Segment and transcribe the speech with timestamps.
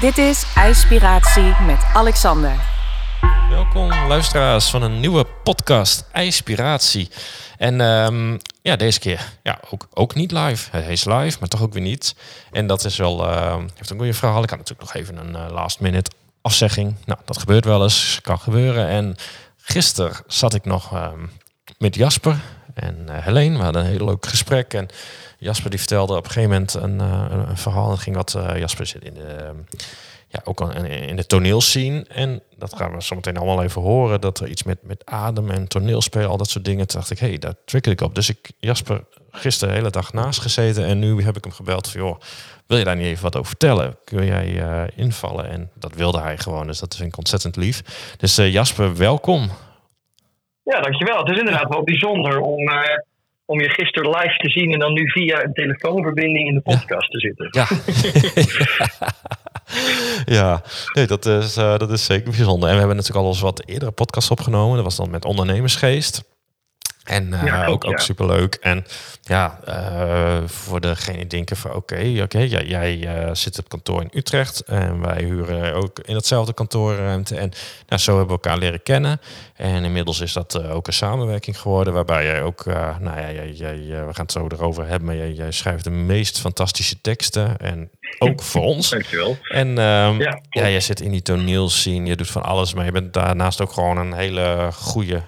[0.00, 2.60] Dit is IJspiratie met Alexander.
[3.50, 7.10] Welkom luisteraars van een nieuwe podcast IJspiratie.
[7.56, 10.68] En ehm, ja, deze keer ja, ook, ook niet live.
[10.70, 12.14] Hij is live, maar toch ook weer niet.
[12.50, 14.42] En dat is wel, uh, heeft een goede verhaal.
[14.42, 16.10] Ik had natuurlijk nog even een uh, last minute
[16.42, 16.94] afzegging.
[17.04, 18.88] Nou, dat gebeurt wel eens, kan gebeuren.
[18.88, 19.16] En
[19.56, 21.26] gisteren zat ik nog ehm,
[21.78, 22.40] met Jasper
[22.78, 23.56] en uh, Helene.
[23.56, 24.74] We hadden een heel leuk gesprek.
[24.74, 24.88] En
[25.38, 26.98] Jasper die vertelde op een gegeven moment een,
[27.48, 27.90] een verhaal.
[27.90, 29.54] Het ging wat, Jasper zit in de
[30.28, 32.04] ja, ook in de toneelscene.
[32.08, 34.20] En dat gaan we zo meteen allemaal even horen.
[34.20, 36.86] Dat er iets met, met adem en toneelspelen, al dat soort dingen.
[36.86, 38.14] Toen dacht ik, hé, hey, daar trigger ik op.
[38.14, 40.84] Dus ik, Jasper, gisteren de hele dag naast gezeten.
[40.84, 42.20] En nu heb ik hem gebeld van, joh,
[42.66, 43.96] wil je daar niet even wat over vertellen?
[44.04, 45.48] Kun jij invallen?
[45.48, 46.66] En dat wilde hij gewoon.
[46.66, 47.82] Dus dat vind ik ontzettend lief.
[48.16, 49.50] Dus Jasper, welkom.
[50.72, 51.18] Ja, dankjewel.
[51.18, 52.68] Het is inderdaad wel bijzonder om...
[52.68, 52.82] Uh
[53.50, 57.10] om je gisteren live te zien en dan nu via een telefoonverbinding in de podcast
[57.10, 57.48] te zitten.
[57.50, 57.66] Ja.
[60.38, 62.68] ja, nee, dat is, uh, dat is zeker bijzonder.
[62.68, 64.74] En we hebben natuurlijk al eens wat eerdere podcasts opgenomen.
[64.74, 66.24] Dat was dan met ondernemersgeest.
[67.08, 67.98] En uh, ja, ook, ook ja.
[67.98, 68.54] superleuk.
[68.54, 68.84] En
[69.22, 73.68] ja, uh, voor degene die denken van oké, okay, oké, okay, jij uh, zit op
[73.68, 77.36] kantoor in Utrecht en wij huren ook in hetzelfde kantoorruimte.
[77.36, 77.52] En
[77.88, 79.20] nou, zo hebben we elkaar leren kennen.
[79.54, 82.64] En inmiddels is dat ook een samenwerking geworden, waarbij jij ook,
[83.00, 85.90] nou ja, jij, jij, we gaan het zo erover hebben, maar jij, jij schrijft de
[85.90, 87.56] meest fantastische teksten.
[87.58, 88.90] En ook voor ons.
[88.90, 89.36] Dankjewel.
[89.48, 92.92] En um, ja, ja, jij zit in die toneelscene, je doet van alles, maar je
[92.92, 95.22] bent daarnaast ook gewoon een hele goede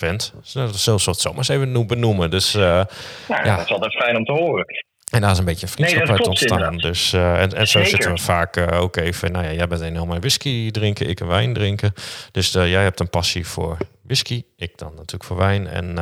[0.00, 0.32] vent.
[0.42, 2.30] Zo het zomaar even benoemen.
[2.30, 2.86] Dus, uh, nou,
[3.28, 4.66] ja, dat is altijd fijn om te horen.
[5.10, 6.76] En daar is een beetje vriendschap nee, uit ontstaan.
[6.76, 9.32] Dus, uh, en, en zo zitten we vaak uh, ook even.
[9.32, 11.92] Nou ja, jij bent een mijn whisky drinken, ik een wijn drinken.
[12.32, 15.66] Dus uh, jij hebt een passie voor whisky, ik dan natuurlijk voor wijn.
[15.66, 15.94] En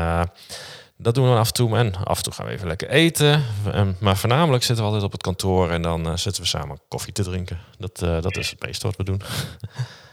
[0.97, 1.77] dat doen we af en toe.
[1.77, 3.45] En af en toe gaan we even lekker eten.
[3.73, 7.13] En, maar voornamelijk zitten we altijd op het kantoor en dan zitten we samen koffie
[7.13, 7.59] te drinken.
[7.79, 9.21] Dat, dat is het meeste wat we doen.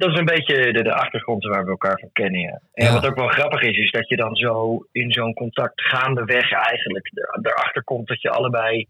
[0.00, 2.40] dat is een beetje de, de achtergrond waar we elkaar van kennen.
[2.40, 2.60] Ja.
[2.72, 2.92] En ja.
[2.92, 7.10] wat ook wel grappig is, is dat je dan zo in zo'n contact gaandeweg eigenlijk
[7.42, 8.86] erachter komt dat je allebei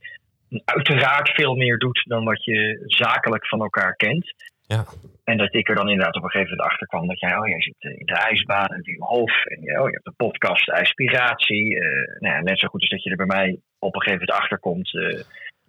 [0.64, 4.34] uiteraard veel meer doet dan wat je zakelijk van elkaar kent.
[4.66, 4.84] Ja.
[5.24, 7.48] En dat ik er dan inderdaad op een gegeven moment achter kwam dat jij, oh,
[7.48, 9.44] jij zit in de ijsbaan en in Hof.
[9.44, 11.74] En oh, je hebt de podcast Inspiratie.
[11.74, 14.26] Uh, nou ja, net zo goed is dat je er bij mij op een gegeven
[14.26, 14.92] moment achter komt.
[14.92, 15.20] Uh,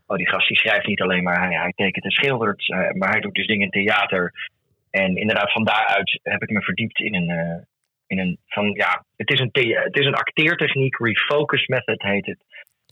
[0.05, 3.09] oh, die gast die schrijft niet alleen maar, hij, hij tekent en schildert, uh, maar
[3.09, 4.49] hij doet dus dingen in theater
[4.91, 7.29] en inderdaad, van daaruit heb ik me verdiept in een.
[7.29, 7.63] Uh,
[8.07, 9.49] in een van, ja, het, is een
[9.83, 12.43] het is een acteertechniek, refocus method heet het.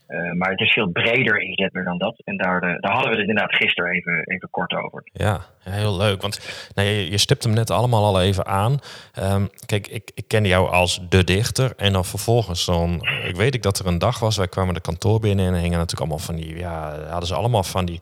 [0.07, 2.21] Uh, maar het is veel breder inzetbaar dan dat.
[2.23, 5.01] En daar, uh, daar hadden we het inderdaad gisteren even, even kort over.
[5.03, 6.21] Ja, heel leuk.
[6.21, 8.79] Want nou, je, je stipt hem net allemaal al even aan.
[9.19, 11.73] Um, kijk, ik, ik ken jou als de dichter.
[11.77, 13.07] En dan vervolgens dan...
[13.27, 15.45] Ik weet ik dat er een dag was, wij kwamen de kantoor binnen...
[15.45, 16.57] en hingen natuurlijk allemaal van die...
[16.57, 17.99] Ja, hadden ze allemaal van die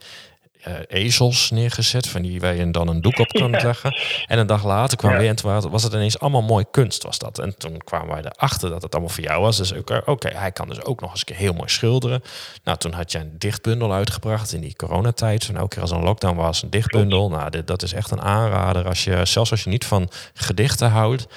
[0.68, 3.96] uh, ezels neergezet, van die waar je dan een doek op kan leggen.
[4.28, 5.18] En een dag later kwam ja.
[5.18, 7.40] weer en toen was het ineens allemaal mooi kunst was dat.
[7.40, 9.58] En toen kwamen wij erachter dat het allemaal voor jou was.
[9.58, 12.22] Dus oké, okay, hij kan dus ook nog eens een keer heel mooi schilderen.
[12.64, 15.46] Nou, toen had je een dichtbundel uitgebracht in die coronatijd.
[15.46, 17.30] Van elke keer als een lockdown was, een dichtbundel.
[17.30, 18.88] Nou, dit, dat is echt een aanrader.
[18.88, 21.28] Als je, zelfs als je niet van gedichten houdt,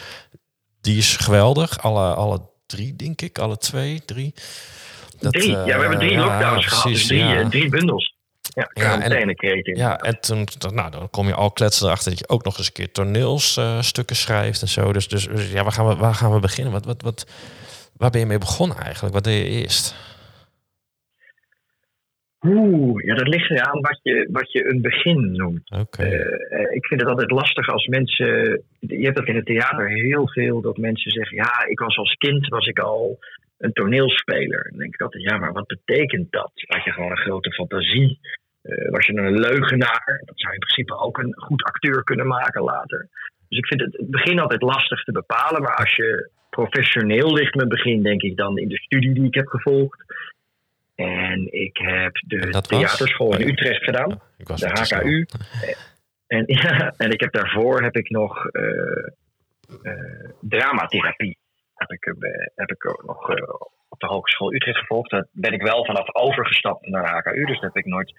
[0.80, 1.82] die is geweldig.
[1.82, 4.34] Alle, alle drie, denk ik, alle twee, drie.
[5.19, 7.48] Dat, drie, ja, we hebben drie uh, lockdowns ja, gehad, dus drie, ja.
[7.48, 8.09] drie bundels.
[8.53, 12.28] Ja, ja en, ja, en toen, nou, dan kom je al kletsen erachter dat je
[12.28, 14.93] ook nog eens een keer toneelstukken uh, schrijft en zo.
[14.93, 16.72] Dus, dus, dus ja, waar gaan we, waar gaan we beginnen?
[16.72, 17.27] Wat, wat, wat,
[17.97, 19.15] waar ben je mee begonnen eigenlijk?
[19.15, 19.94] Wat deed je eerst?
[22.47, 25.71] Oeh, ja, dat ligt eraan wat je, wat je een begin noemt.
[25.71, 26.12] Okay.
[26.12, 28.62] Uh, ik vind het altijd lastig als mensen.
[28.78, 32.15] Je hebt dat in het theater heel veel dat mensen zeggen: Ja, ik was als
[32.15, 33.19] kind was ik al
[33.60, 34.66] een toneelspeler.
[34.71, 36.53] Dan denk ik altijd: Ja, maar wat betekent dat?
[36.54, 38.21] Had je gewoon een grote fantasie?
[38.62, 40.22] Uh, was je een leugenaar?
[40.25, 43.09] Dat zou in principe ook een goed acteur kunnen maken later.
[43.49, 45.62] Dus ik vind het, het begin altijd lastig te bepalen.
[45.62, 49.34] Maar als je professioneel ligt met begin, denk ik dan in de studie die ik
[49.34, 50.04] heb gevolgd.
[50.94, 55.26] En ik heb de theaterschool in Utrecht gedaan, de HKU.
[56.26, 58.62] En, ja, en ik heb daarvoor heb ik nog uh,
[59.82, 61.38] uh, dramatherapie.
[61.81, 63.29] Heb ik, uh, heb ik ook nog
[63.88, 65.11] op de Hogeschool Utrecht gevolgd.
[65.11, 68.15] Daar ben ik wel vanaf overgestapt naar de HKU, dus dat heb ik nooit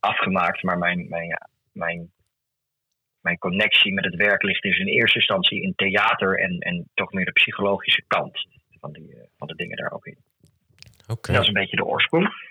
[0.00, 0.62] afgemaakt.
[0.62, 2.10] Maar mijn, mijn, ja, mijn,
[3.20, 7.12] mijn connectie met het werk ligt dus in eerste instantie in theater en, en toch
[7.12, 8.46] meer de psychologische kant
[8.80, 10.18] van, die, van de dingen daar ook in.
[11.08, 11.34] Okay.
[11.34, 12.50] Dat is een beetje de oorsprong.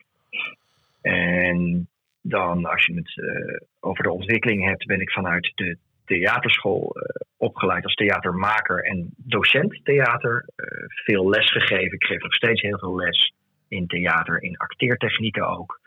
[1.01, 1.87] En
[2.21, 5.77] dan, als je het uh, over de ontwikkeling hebt, ben ik vanuit de
[6.11, 7.03] theaterschool uh,
[7.37, 10.35] opgeleid als theatermaker en docent theater.
[10.55, 10.65] Uh,
[11.05, 11.93] veel les gegeven.
[11.99, 13.33] Ik geef nog steeds heel veel les
[13.67, 15.79] in theater, in acteertechnieken ook.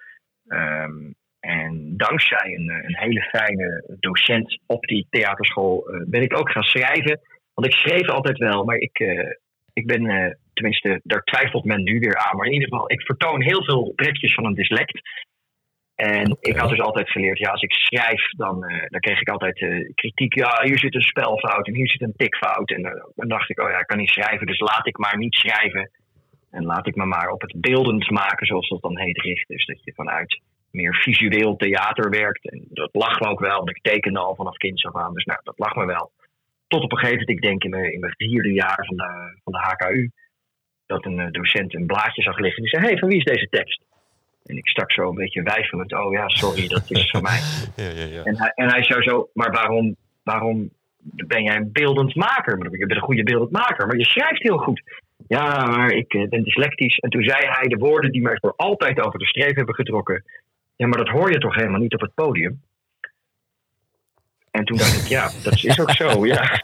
[0.48, 5.76] Um, En dankzij een, een hele fijne docent op die theaterschool
[6.06, 7.20] ben ik ook gaan schrijven.
[7.54, 8.98] Want ik schreef altijd wel, maar ik,
[9.72, 10.02] ik ben,
[10.52, 12.36] tenminste, daar twijfelt men nu weer aan.
[12.36, 15.00] Maar in ieder geval, ik vertoon heel veel trekjes van een dyslect.
[15.94, 19.28] En ik had dus altijd geleerd, ja, als ik schrijf, dan, uh, dan kreeg ik
[19.28, 20.34] altijd uh, kritiek.
[20.34, 22.70] Ja, hier zit een spelfout en hier zit een tikfout.
[22.70, 25.16] En uh, dan dacht ik, oh ja, ik kan niet schrijven, dus laat ik maar
[25.16, 25.90] niet schrijven.
[26.50, 29.56] En laat ik me maar op het beeldend maken, zoals dat dan heet, richten.
[29.56, 32.50] Dus dat je vanuit meer visueel theater werkt.
[32.50, 35.14] En dat lag me ook wel, want ik tekende al vanaf kinds af aan.
[35.14, 36.10] Dus nou, dat lag me wel.
[36.66, 39.40] Tot op een gegeven moment, ik denk in mijn, in mijn vierde jaar van de,
[39.44, 40.10] van de HKU,
[40.86, 42.56] dat een docent een blaadje zag liggen.
[42.56, 43.82] En die zei, hé, hey, van wie is deze tekst?
[44.44, 45.92] En ik stak zo een beetje wijfelend.
[45.92, 47.40] Oh ja, sorry, dat is van mij.
[47.84, 48.22] ja, ja, ja.
[48.22, 50.70] En, hij, en hij zou zo, maar waarom, waarom
[51.02, 52.58] ben jij een beeldend maker?
[52.70, 54.82] Je bent een goede beeldend maker, maar je schrijft heel goed.
[55.28, 56.98] Ja, maar ik eh, ben dyslectisch.
[56.98, 60.24] En toen zei hij de woorden die mij voor altijd over de streep hebben getrokken.
[60.76, 62.62] Ja, maar dat hoor je toch helemaal niet op het podium?
[64.50, 66.62] En toen dacht ik, ja, dat is ook zo, ja.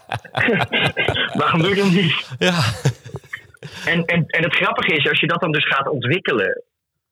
[1.39, 2.35] Waarom doe je dat niet?
[2.39, 2.59] Ja.
[3.85, 6.63] En, en, en het grappige is, als je dat dan dus gaat ontwikkelen,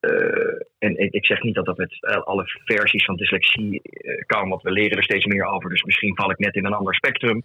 [0.01, 4.61] uh, en ik zeg niet dat dat met alle versies van dyslexie uh, kan, want
[4.61, 5.69] we leren er steeds meer over.
[5.69, 7.43] Dus misschien val ik net in een ander spectrum.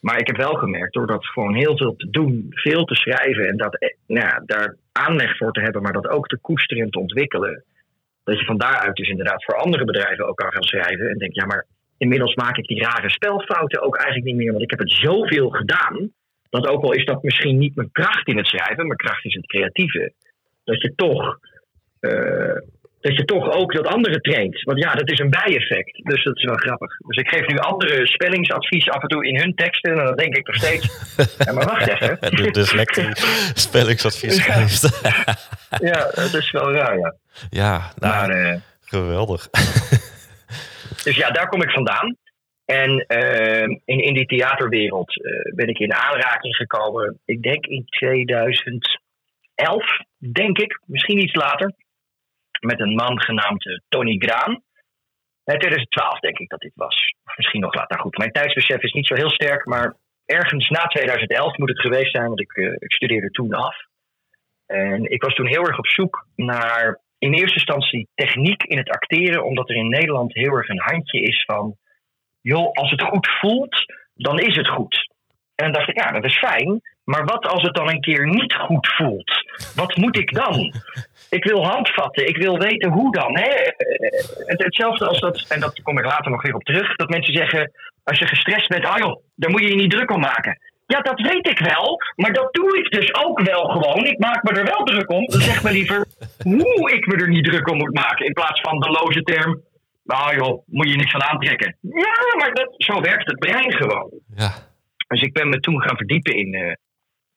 [0.00, 3.48] Maar ik heb wel gemerkt, door dat gewoon heel veel te doen, veel te schrijven
[3.48, 6.90] en dat, eh, nou daar aanleg voor te hebben, maar dat ook te koesteren en
[6.90, 7.64] te ontwikkelen.
[8.24, 11.08] Dat je van daaruit dus inderdaad voor andere bedrijven ook kan gaan schrijven.
[11.10, 11.66] En denk, ja, maar
[11.98, 15.50] inmiddels maak ik die rare spelfouten ook eigenlijk niet meer, want ik heb het zoveel
[15.50, 16.12] gedaan.
[16.50, 19.34] Dat ook al is dat misschien niet mijn kracht in het schrijven, mijn kracht is
[19.34, 20.12] het creatieve.
[20.64, 21.38] Dat je toch
[23.00, 24.62] dat je toch ook dat andere traint.
[24.62, 26.00] Want ja, dat is een bijeffect.
[26.04, 26.96] Dus dat is wel grappig.
[26.96, 29.90] Dus ik geef nu andere spellingsadvies af en toe in hun teksten.
[29.92, 31.14] En dan denk ik nog steeds.
[31.44, 32.18] ja, maar wacht even.
[32.20, 33.08] De dyslexie
[33.66, 35.00] spellingsadvies geeft.
[35.90, 37.14] ja, dat is wel raar, ja.
[37.50, 39.50] Ja, nou, maar, uh, geweldig.
[41.04, 42.16] dus ja, daar kom ik vandaan.
[42.64, 45.14] En uh, in, in die theaterwereld
[45.54, 47.20] ben ik in aanraking gekomen.
[47.24, 48.90] Ik denk in 2011,
[50.32, 50.80] denk ik.
[50.86, 51.74] Misschien iets later
[52.60, 54.62] met een man genaamd uh, Tony Graan.
[55.44, 57.14] In 2012 denk ik dat dit was.
[57.36, 58.00] misschien nog later.
[58.00, 59.96] Goed, mijn tijdsbesef is niet zo heel sterk, maar
[60.26, 63.76] ergens na 2011 moet het geweest zijn, want ik, uh, ik studeerde toen af.
[64.66, 68.90] En ik was toen heel erg op zoek naar in eerste instantie techniek in het
[68.90, 71.76] acteren, omdat er in Nederland heel erg een handje is van,
[72.40, 73.84] joh, als het goed voelt,
[74.14, 75.08] dan is het goed.
[75.54, 78.26] En dan dacht ik, ja, dat is fijn, maar wat als het dan een keer
[78.26, 79.32] niet goed voelt?
[79.74, 80.74] Wat moet ik dan?
[81.30, 83.38] Ik wil handvatten, ik wil weten hoe dan.
[83.38, 83.50] Hè?
[84.46, 87.72] Hetzelfde als dat, en dat kom ik later nog weer op terug, dat mensen zeggen:
[88.04, 90.58] als je gestrest bent, ah joh, daar moet je je niet druk om maken.
[90.86, 94.04] Ja, dat weet ik wel, maar dat doe ik dus ook wel gewoon.
[94.04, 95.26] Ik maak me er wel druk om.
[95.26, 96.06] Dan zeg me liever
[96.42, 98.26] hoe ik me er niet druk om moet maken.
[98.26, 99.62] In plaats van de loze term,
[100.04, 101.76] nou joh, moet je niks van aantrekken.
[101.80, 104.10] Ja, maar dat, zo werkt het brein gewoon.
[104.34, 104.50] Ja.
[105.08, 106.72] Dus ik ben me toen gaan verdiepen in uh,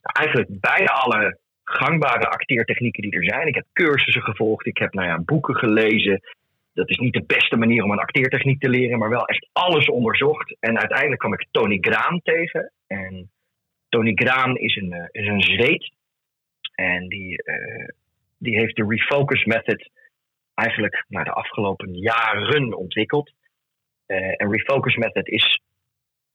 [0.01, 1.37] eigenlijk bijna alle
[1.73, 3.47] gangbare acteertechnieken die er zijn.
[3.47, 6.21] Ik heb cursussen gevolgd, ik heb nou ja, boeken gelezen.
[6.73, 9.89] Dat is niet de beste manier om een acteertechniek te leren, maar wel echt alles
[9.89, 10.55] onderzocht.
[10.59, 12.71] En uiteindelijk kwam ik Tony Graan tegen.
[12.87, 13.31] En
[13.89, 15.91] Tony Graan is een, uh, is een Zweed.
[16.75, 17.87] En die, uh,
[18.37, 19.89] die heeft de refocus method
[20.53, 23.31] eigenlijk nou, de afgelopen jaren ontwikkeld.
[24.07, 25.59] Uh, en refocus method is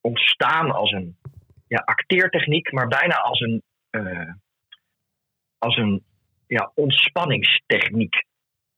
[0.00, 1.16] ontstaan als een
[1.68, 3.62] ja, acteertechniek, maar bijna als een
[5.58, 6.02] als een
[6.46, 8.26] ja, ontspanningstechniek.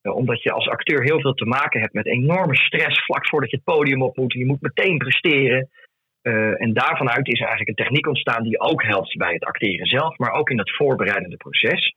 [0.02, 3.50] Uh, omdat je als acteur heel veel te maken hebt met enorme stress vlak voordat
[3.50, 4.32] je het podium op moet.
[4.32, 5.68] Je moet meteen presteren.
[6.22, 9.44] Uh, en daarvan uit is er eigenlijk een techniek ontstaan die ook helpt bij het
[9.44, 11.94] acteren zelf, maar ook in het voorbereidende proces.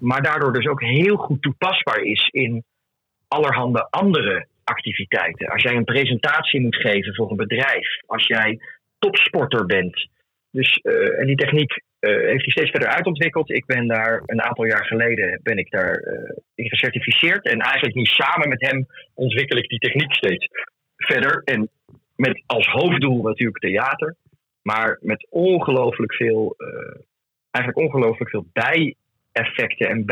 [0.00, 2.64] Maar daardoor dus ook heel goed toepasbaar is in
[3.28, 5.48] allerhande andere activiteiten.
[5.48, 8.60] Als jij een presentatie moet geven voor een bedrijf, als jij
[8.98, 10.08] topsporter bent.
[10.50, 13.50] Dus, uh, en die techniek heeft hij steeds verder uitontwikkeld.
[13.50, 17.44] Ik ben daar een aantal jaar geleden ben ik daar uh, in gecertificeerd.
[17.44, 20.48] En eigenlijk nu samen met hem ontwikkel ik die techniek steeds
[20.96, 21.42] verder.
[21.44, 21.70] En
[22.16, 24.16] met als hoofddoel natuurlijk theater.
[24.62, 26.68] Maar met ongelooflijk veel, uh,
[27.50, 30.04] eigenlijk ongelooflijk veel bijeffecten en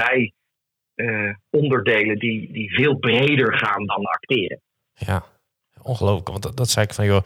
[0.95, 4.61] bijonderdelen die, die veel breder gaan dan acteren.
[4.95, 5.25] Ja,
[5.83, 6.29] ongelooflijk.
[6.29, 7.23] Want dat, dat zei ik van, joh,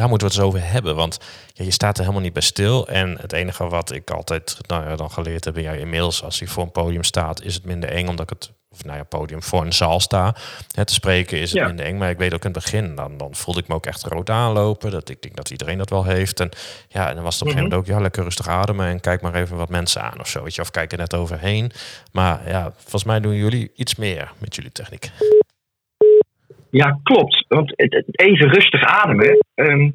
[0.00, 0.96] daar moeten we het eens over hebben.
[0.96, 1.18] Want
[1.52, 2.88] ja, je staat er helemaal niet bij stil.
[2.88, 6.38] En het enige wat ik altijd nou ja, dan geleerd heb in jouw inmiddels, als
[6.38, 9.04] je voor een podium staat, is het minder eng omdat ik het, of nou ja,
[9.04, 10.34] podium voor een zaal sta.
[10.74, 11.98] Het te spreken is het minder eng.
[11.98, 14.30] Maar ik weet ook in het begin, dan, dan voelde ik me ook echt rood
[14.30, 14.90] aanlopen.
[14.90, 16.40] Dat ik denk dat iedereen dat wel heeft.
[16.40, 16.50] En
[16.88, 19.00] ja, en dan was het op een gegeven moment ook, ja, lekker rustig ademen en
[19.00, 20.42] kijk maar even wat mensen aan of zo.
[20.42, 21.72] Weet je, of kijk er net overheen.
[22.12, 25.10] Maar ja, volgens mij doen jullie iets meer met jullie techniek.
[26.70, 27.44] Ja, klopt.
[27.48, 27.72] Want
[28.12, 29.38] even rustig ademen.
[29.54, 29.90] ehm,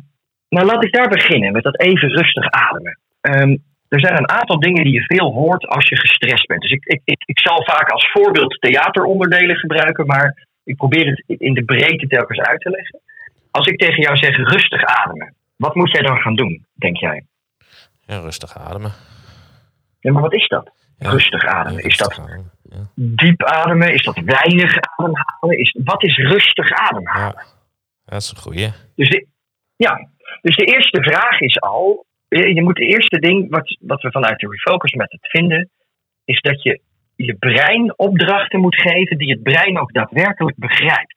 [0.50, 3.00] nou, laat ik daar beginnen met dat even rustig ademen.
[3.22, 6.62] Ehm, er zijn een aantal dingen die je veel hoort als je gestrest bent.
[6.62, 11.40] Dus ik, ik, ik, ik zal vaak als voorbeeld theateronderdelen gebruiken, maar ik probeer het
[11.40, 13.00] in de breedte telkens uit te leggen.
[13.52, 17.26] Als ik tegen jou zeg rustig ademen, wat moet jij dan gaan doen, denk jij?
[18.06, 18.92] Ja, rustig ademen.
[20.00, 20.72] Ja, maar wat is dat?
[20.98, 21.10] Ja.
[21.10, 21.82] Rustig ademen.
[21.82, 22.52] Ja, Is dat ademen.
[22.96, 23.94] Diep ademen?
[23.94, 25.60] Is dat weinig ademhalen?
[25.60, 27.44] Is, wat is rustig ademhalen?
[27.46, 27.54] Ja.
[28.06, 28.72] dat is een goeie.
[28.96, 29.28] Dus de,
[29.76, 30.10] ja,
[30.42, 34.40] dus de eerste vraag is al, je moet de eerste ding wat, wat we vanuit
[34.40, 35.70] de refocus method vinden,
[36.26, 36.82] is dat je
[37.16, 41.16] je brein opdrachten moet geven die het brein ook daadwerkelijk begrijpt.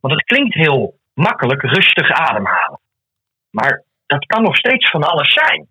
[0.00, 2.80] Want het klinkt heel makkelijk, rustig ademhalen.
[3.50, 5.66] Maar dat kan nog steeds van alles zijn.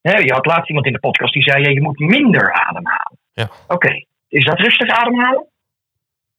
[0.00, 3.18] Je had laatst iemand in de podcast die zei, je moet minder ademhalen.
[3.40, 3.50] Ja.
[3.68, 5.46] Oké, is dat rustig ademhalen?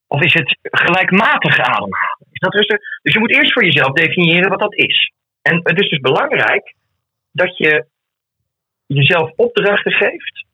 [0.08, 2.26] Of is het gelijkmatig ademhalen?
[2.32, 2.78] Is dat rustig?
[3.02, 5.14] Dus je moet eerst voor jezelf definiëren wat dat is.
[5.42, 6.76] En het is dus belangrijk
[7.32, 7.86] dat je
[8.86, 10.46] jezelf opdrachten geeft.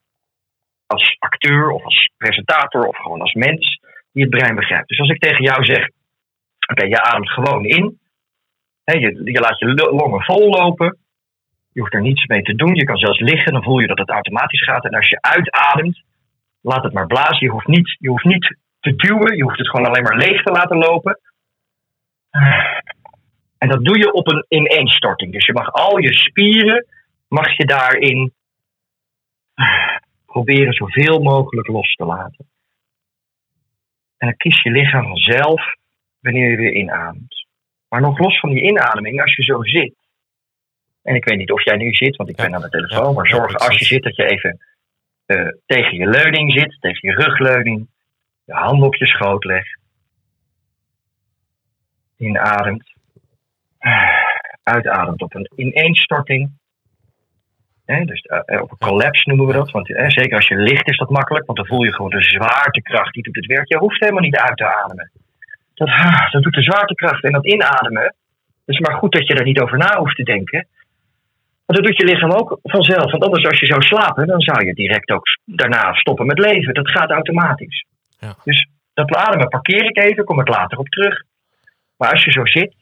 [0.86, 3.80] Als acteur of als presentator of gewoon als mens
[4.12, 4.88] die het brein begrijpt.
[4.88, 5.88] Dus als ik tegen jou zeg:
[6.72, 8.00] Oké, je ademt gewoon in.
[8.84, 10.98] Hè, je, je laat je lo- longen vol lopen.
[11.74, 12.76] Je hoeft er niets mee te doen.
[12.76, 14.86] Je kan zelfs liggen, dan voel je dat het automatisch gaat.
[14.86, 16.04] En als je uitademt,
[16.66, 17.46] laat het maar blazen.
[17.46, 19.36] Je hoeft niet, je hoeft niet te duwen.
[19.36, 21.20] Je hoeft het gewoon alleen maar leeg te laten lopen.
[23.58, 25.32] En dat doe je op een ineenstorting.
[25.32, 26.86] Dus je mag al je spieren,
[27.28, 28.34] mag je daarin
[30.26, 32.46] proberen zoveel mogelijk los te laten.
[34.18, 35.76] En dan kiest je lichaam vanzelf
[36.20, 37.48] wanneer je weer inademt.
[37.90, 39.96] Maar nog los van die inademing, als je zo zit.
[41.02, 43.14] En ik weet niet of jij nu zit, want ik ben aan de telefoon.
[43.14, 44.60] Maar zorg als je zit dat je even
[45.26, 47.88] eh, tegen je leuning zit, tegen je rugleuning.
[48.46, 49.80] Je handen op je schoot legt.
[52.18, 52.94] Inademt.
[54.64, 56.52] Uitademt op een ineenstorting.
[57.86, 59.72] Dus eh, op een collapse noemen we dat.
[59.72, 61.46] Want eh, zeker als je ligt is dat makkelijk.
[61.46, 63.14] Want dan voel je gewoon de zwaartekracht.
[63.14, 63.68] Die doet het werk.
[63.68, 65.12] Je hoeft helemaal niet uit te ademen.
[65.74, 67.24] Dat, ah, dat doet de zwaartekracht.
[67.24, 68.04] En dat inademen.
[68.66, 70.68] Het is maar goed dat je daar niet over na hoeft te denken.
[71.66, 73.12] Want dat doet je lichaam ook vanzelf.
[73.12, 76.74] Want anders als je zou slapen, dan zou je direct ook daarna stoppen met leven.
[76.74, 77.86] Dat gaat automatisch.
[78.20, 78.36] Ja.
[78.44, 81.24] Dus dat ademen parkeer ik even, kom ik later op terug.
[81.98, 82.76] Maar als je zo zit,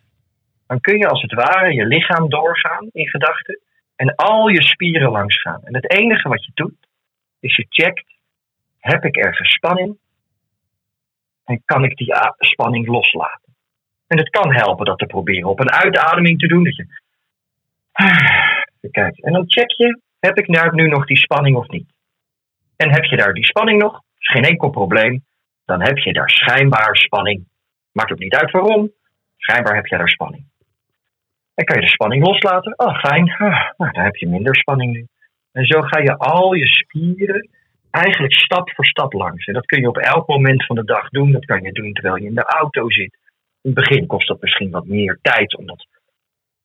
[0.67, 3.59] dan kun je als het ware je lichaam doorgaan in gedachten.
[3.95, 5.63] En al je spieren langs gaan.
[5.63, 6.87] En het enige wat je doet,
[7.39, 8.05] is je checkt,
[8.79, 9.97] heb ik ergens spanning?
[11.45, 13.55] En kan ik die spanning loslaten?
[14.07, 16.63] En het kan helpen dat te proberen op een uitademing te doen.
[16.63, 16.85] Dat je
[18.91, 21.93] En dan check je, heb ik daar nu nog die spanning of niet?
[22.75, 24.01] En heb je daar die spanning nog?
[24.17, 25.23] Is geen enkel probleem.
[25.65, 27.47] Dan heb je daar schijnbaar spanning.
[27.91, 28.91] Maakt ook niet uit waarom.
[29.37, 30.45] Schijnbaar heb je daar spanning.
[31.53, 32.73] En kan je de spanning loslaten?
[32.77, 33.31] Oh, fijn.
[33.31, 35.07] Ah, nou, dan heb je minder spanning nu.
[35.51, 37.49] En zo ga je al je spieren
[37.91, 39.45] eigenlijk stap voor stap langs.
[39.45, 41.31] En dat kun je op elk moment van de dag doen.
[41.31, 43.17] Dat kan je doen terwijl je in de auto zit.
[43.61, 45.87] In het begin kost dat misschien wat meer tijd om dat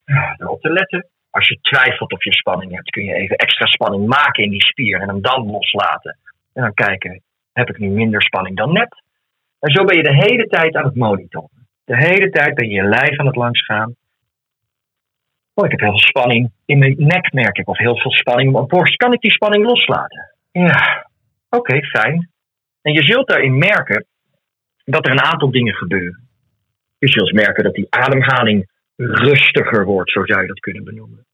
[0.05, 1.07] ah, erop te letten.
[1.29, 4.63] Als je twijfelt of je spanning hebt, kun je even extra spanning maken in die
[4.63, 6.17] spier en hem dan loslaten.
[6.53, 7.21] En dan kijken,
[7.53, 9.03] heb ik nu minder spanning dan net?
[9.59, 11.67] En zo ben je de hele tijd aan het monitoren.
[11.85, 13.95] De hele tijd ben je je lijf aan het langsgaan.
[15.53, 17.67] Oh, ik heb heel veel spanning in mijn nek, merk ik.
[17.67, 18.95] Of heel veel spanning op mijn borst.
[18.95, 20.35] Kan ik die spanning loslaten?
[20.51, 21.09] Ja,
[21.49, 22.29] oké, fijn.
[22.81, 24.05] En je zult daarin merken
[24.85, 26.27] dat er een aantal dingen gebeuren.
[26.97, 28.69] Je zult merken dat die ademhaling
[28.99, 31.25] rustiger wordt, zo zou je dat kunnen benoemen.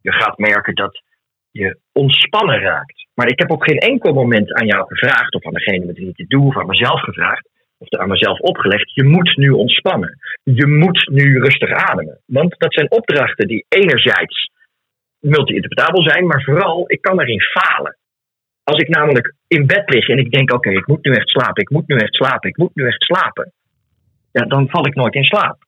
[0.00, 1.02] Je gaat merken dat
[1.50, 3.06] je ontspannen raakt.
[3.14, 6.08] Maar ik heb op geen enkel moment aan jou gevraagd, of aan degene met wie
[6.08, 7.48] ik het doe, of aan mezelf gevraagd,
[7.78, 10.18] of aan mezelf opgelegd, je moet nu ontspannen.
[10.42, 12.20] Je moet nu rustig ademen.
[12.26, 14.50] Want dat zijn opdrachten die enerzijds
[15.18, 17.96] multi-interpretabel zijn, maar vooral, ik kan erin falen.
[18.64, 21.62] Als ik namelijk in bed lig en ik denk, oké, ik moet nu echt slapen,
[21.62, 23.52] ik moet nu echt slapen, ik moet nu echt slapen.
[24.32, 25.58] Ja, dan val ik nooit in slaap.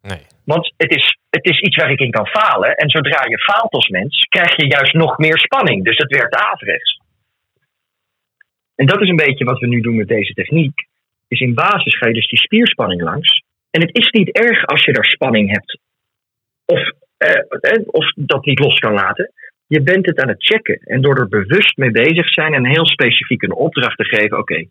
[0.00, 0.26] Nee.
[0.44, 2.74] Want het is, het is iets waar ik in kan falen.
[2.74, 5.84] En zodra je faalt als mens, krijg je juist nog meer spanning.
[5.84, 7.00] Dus het werkt averechts.
[8.74, 10.86] En dat is een beetje wat we nu doen met deze techniek.
[11.28, 13.42] Is in basis ga je dus die spierspanning langs.
[13.70, 15.78] En het is niet erg als je daar spanning hebt.
[16.64, 17.30] Of, eh,
[17.60, 19.32] eh, of dat niet los kan laten.
[19.66, 20.78] Je bent het aan het checken.
[20.78, 24.38] En door er bewust mee bezig zijn en heel specifiek een opdracht te geven.
[24.38, 24.64] Oké,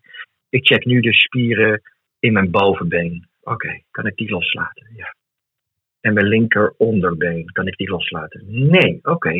[0.48, 1.82] ik check nu de spieren
[2.18, 3.26] in mijn bovenbeen.
[3.42, 4.86] Oké, kan ik die loslaten?
[4.96, 5.14] Ja.
[6.02, 8.44] En mijn linker onderbeen, kan ik die loslaten?
[8.46, 9.32] Nee, oké.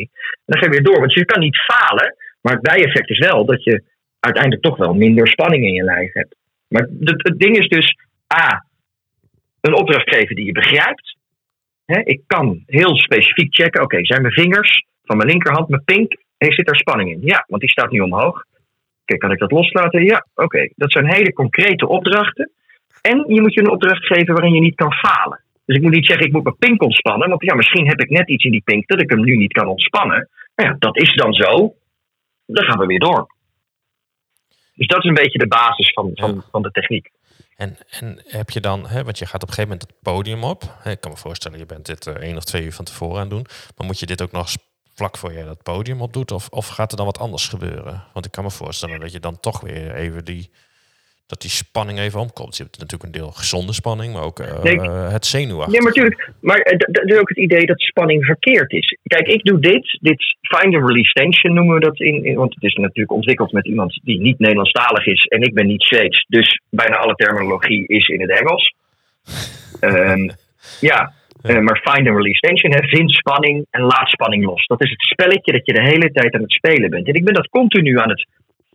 [0.45, 2.15] Dan ga je weer door, want je kan niet falen.
[2.41, 3.83] Maar het bijeffect is wel dat je
[4.19, 6.35] uiteindelijk toch wel minder spanning in je lijf hebt.
[6.67, 7.97] Maar het, het ding is dus,
[8.35, 8.65] A,
[9.61, 11.17] een opdracht geven die je begrijpt.
[11.85, 16.55] Ik kan heel specifiek checken, oké, zijn mijn vingers van mijn linkerhand, mijn pink, heeft
[16.55, 17.19] zit daar spanning in?
[17.21, 18.45] Ja, want die staat nu omhoog.
[19.01, 20.03] Oké, kan ik dat loslaten?
[20.03, 20.69] Ja, oké.
[20.75, 22.51] Dat zijn hele concrete opdrachten.
[23.01, 25.43] En je moet je een opdracht geven waarin je niet kan falen.
[25.65, 27.29] Dus ik moet niet zeggen, ik moet mijn pink ontspannen.
[27.29, 29.53] Want ja, misschien heb ik net iets in die pink dat ik hem nu niet
[29.53, 30.29] kan ontspannen.
[30.55, 31.75] Nou ja, dat is dan zo.
[32.45, 33.27] Dan gaan we weer door.
[34.73, 36.41] Dus dat is een beetje de basis van, van, Ja.
[36.51, 37.09] van de techniek.
[37.55, 40.43] En, en heb je dan, hè, want je gaat op een gegeven moment het podium
[40.43, 40.63] op.
[40.79, 43.15] Hè, Ik kan me voorstellen, je bent dit eh, één of twee uur van tevoren
[43.15, 43.45] aan het doen.
[43.77, 44.49] Maar moet je dit ook nog
[44.93, 46.31] vlak voor je dat podium op doet?
[46.31, 48.03] Of, of gaat er dan wat anders gebeuren?
[48.13, 50.51] Want ik kan me voorstellen dat je dan toch weer even die,
[51.27, 52.57] dat die spanning even omkomt.
[52.57, 55.71] Je hebt natuurlijk een deel gezonde spanning, maar ook eh, Nee, het zenuwachtige.
[55.71, 56.29] Nee, maar natuurlijk.
[56.41, 58.97] Maar eh, dat is ook het idee dat spanning verkeerd is.
[59.03, 59.97] Kijk, ik doe dit.
[60.01, 62.25] Dit find and release tension noemen we dat in.
[62.25, 65.23] in- Want het is natuurlijk ontwikkeld met iemand die niet Nederlandstalig is.
[65.25, 66.25] En ik ben niet Zweeds.
[66.27, 68.73] Dus bijna alle terminologie is in het Engels.
[69.79, 70.29] Ehm,
[70.79, 72.71] ja, eh, maar find and release tension.
[72.73, 74.65] Hè, vind spanning en laat spanning los.
[74.65, 77.07] Dat is het spelletje dat je de hele tijd aan het spelen bent.
[77.07, 78.27] En ik ben dat continu aan het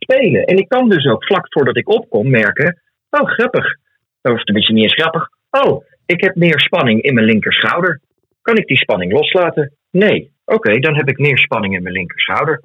[0.09, 0.45] spelen.
[0.45, 2.81] En ik kan dus ook vlak voordat ik opkom merken.
[3.11, 3.77] Oh, grappig.
[4.23, 5.29] Of tenminste niet eens grappig.
[5.50, 8.00] Oh, ik heb meer spanning in mijn linkerschouder.
[8.43, 9.73] Kan ik die spanning loslaten?
[9.91, 10.31] Nee.
[10.45, 12.62] Oké, dan heb ik meer spanning in mijn linkerschouder.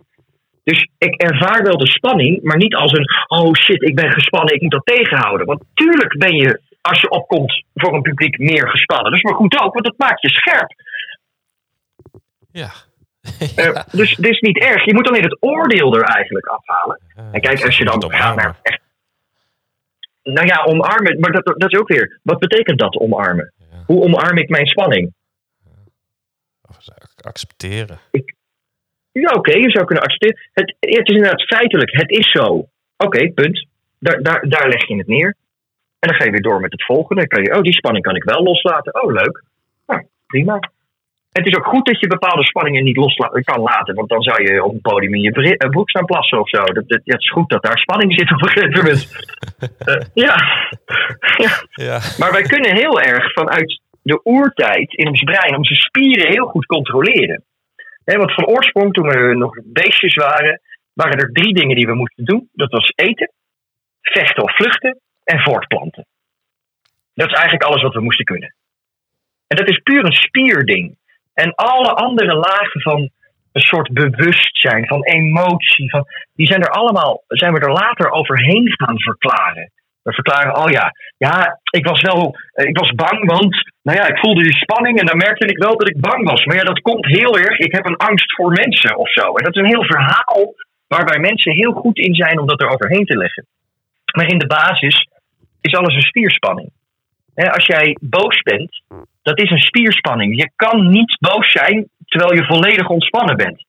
[0.63, 4.53] Dus ik ervaar wel de spanning, maar niet als een oh shit, ik ben gespannen,
[4.53, 5.47] ik moet dat tegenhouden.
[5.47, 9.13] Want tuurlijk ben je, als je opkomt voor een publiek, meer gespannen.
[9.13, 10.73] Is maar goed ook, want dat maakt je scherp.
[12.51, 12.71] Ja.
[13.55, 14.85] Eh, dus dit is niet erg.
[14.85, 16.99] Je moet alleen het oordeel er eigenlijk afhalen.
[17.31, 18.81] En kijk, als je dan gaat naar echt.
[20.23, 22.19] Nou ja, omarmen, maar dat, dat is ook weer.
[22.23, 23.53] Wat betekent dat omarmen?
[23.57, 23.83] Ja.
[23.85, 25.13] Hoe omarm ik mijn spanning?
[26.61, 26.77] Of
[27.21, 27.99] accepteren.
[29.11, 30.49] Ja, oké, je zou kunnen accepteren.
[30.53, 32.67] Het, het is inderdaad feitelijk, het is zo.
[32.97, 33.67] Oké, punt.
[33.99, 35.35] Daar, daar, daar leg je het neer.
[35.99, 37.21] En dan ga je weer door met het volgende.
[37.21, 39.03] Dan kan je, oh, die spanning kan ik wel loslaten.
[39.03, 39.43] Oh, leuk.
[39.85, 40.71] Nou, prima.
[41.33, 43.95] Het is ook goed dat je bepaalde spanningen niet los kan laten.
[43.95, 46.63] Want dan zou je op een podium in je eh, broek staan plassen of zo.
[46.63, 49.11] Dat, dat, het is goed dat daar spanning zit op een gegeven moment.
[49.77, 50.35] Eh, ja.
[51.37, 51.51] ja.
[51.71, 51.99] Ja.
[52.17, 56.65] Maar wij kunnen heel erg vanuit de oertijd in ons brein onze spieren heel goed
[56.65, 57.43] controleren.
[58.03, 60.61] Want van oorsprong, toen we nog beestjes waren,
[60.93, 62.49] waren er drie dingen die we moesten doen.
[62.53, 63.31] Dat was eten,
[64.01, 66.05] vechten of vluchten en voortplanten.
[67.13, 68.55] Dat is eigenlijk alles wat we moesten kunnen.
[69.47, 70.97] En dat is puur een spierding.
[71.33, 73.09] En alle andere lagen van
[73.51, 78.73] een soort bewustzijn, van emotie, van, die zijn er allemaal, zijn we er later overheen
[78.77, 79.71] gaan verklaren.
[80.01, 84.07] We verklaren, oh ja, ja, ik was wel, eh, ik was bang, want, nou ja,
[84.07, 86.45] ik voelde die spanning en dan merkte ik wel dat ik bang was.
[86.45, 89.21] Maar ja, dat komt heel erg, ik heb een angst voor mensen of zo.
[89.21, 90.53] En dat is een heel verhaal
[90.87, 93.45] waarbij mensen heel goed in zijn om dat er overheen te leggen.
[94.15, 95.07] Maar in de basis
[95.61, 96.71] is alles een spierspanning.
[97.35, 98.81] Als jij boos bent,
[99.23, 100.35] dat is een spierspanning.
[100.35, 103.65] Je kan niet boos zijn terwijl je volledig ontspannen bent.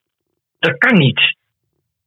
[0.58, 1.36] Dat kan niet.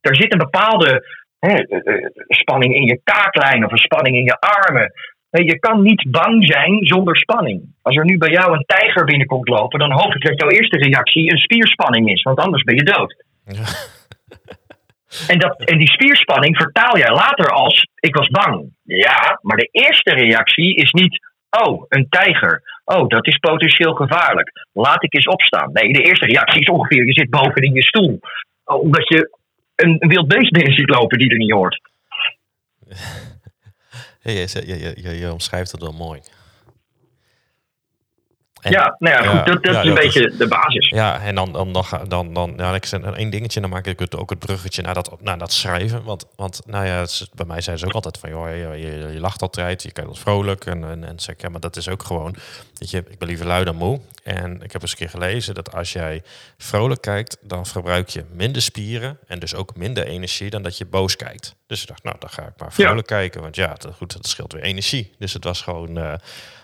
[0.00, 1.06] Er zit een bepaalde
[1.38, 4.92] hè, eh, eh, spanning in je kaaklijn of een spanning in je armen.
[5.30, 7.74] Hè, Je kan niet bang zijn zonder spanning.
[7.82, 10.78] Als er nu bij jou een tijger binnenkomt lopen, dan hoop ik dat jouw eerste
[10.78, 13.24] reactie een spierspanning is, want anders ben je dood.
[13.44, 13.64] Ja.
[15.28, 18.76] En, dat, en die spierspanning vertaal jij later als: ik was bang.
[18.82, 22.62] Ja, maar de eerste reactie is niet: oh, een tijger.
[22.94, 24.66] Oh, dat is potentieel gevaarlijk.
[24.72, 25.72] Laat ik eens opstaan.
[25.72, 28.20] Nee, de eerste reactie is ongeveer: je zit boven in je stoel.
[28.64, 29.38] Oh, Omdat je
[29.74, 31.80] een, een wild beest binnen ziet lopen die er niet hoort.
[34.22, 36.20] Ja, je omschrijft het wel mooi.
[38.60, 40.88] En- ja, nou ja, goed, dat, dat ja, is een dat beetje de basis.
[40.88, 43.86] Ja, en dan, dan, dan, ga- dan, dan ja, ik zeg één dingetje, dan maak
[43.86, 46.02] ik het, ook het bruggetje naar dat, naar dat schrijven.
[46.04, 49.12] Want, want nou ja, is- bij mij zijn ze ook altijd van, joh, je, je,
[49.12, 50.64] je lacht altijd, je kijkt wat vrolijk.
[50.66, 52.34] En, en, en zeg ik, ja, maar dat is ook gewoon,
[52.74, 54.00] weet je, ik ben liever lui dan moe.
[54.24, 56.22] En ik heb eens een keer gelezen dat als jij
[56.58, 60.86] vrolijk kijkt, dan verbruik je minder spieren en dus ook minder energie dan dat je
[60.86, 61.56] boos kijkt.
[61.68, 64.26] Dus ik dacht, nou, dan ga ik maar vrolijk kijken, want ja, dat, goed, dat
[64.26, 65.12] scheelt weer energie.
[65.18, 66.14] Dus het was gewoon, eh,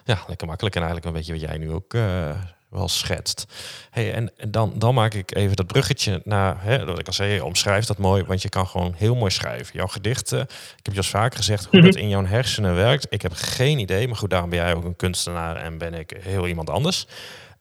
[0.04, 2.30] ja, lekker makkelijk en eigenlijk een beetje wat jij nu ook eh,
[2.68, 3.46] wel schetst.
[3.90, 7.12] Hey, en, en dan, dan maak ik even dat bruggetje naar, hè, wat ik al
[7.12, 9.76] zei, je omschrijft dat mooi, want je kan gewoon heel mooi schrijven.
[9.76, 10.40] Jouw gedichten,
[10.76, 13.06] ik heb je al vaak gezegd hoe dat in jouw hersenen werkt.
[13.08, 16.16] Ik heb geen idee, maar goed, daarom ben jij ook een kunstenaar en ben ik
[16.20, 17.06] heel iemand anders.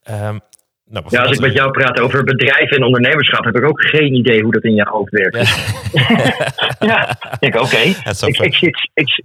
[0.03, 0.37] Ehm,
[0.93, 4.13] nou, Ja, als ik met jou praat over bedrijven en ondernemerschap, heb ik ook geen
[4.13, 5.35] idee hoe dat in je hoofd werkt.
[5.35, 6.01] Ja.
[6.91, 7.77] Ja, ik denk oké.
[8.21, 9.23] Ook Ik, ik, ik,